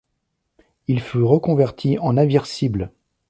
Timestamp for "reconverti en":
1.21-2.13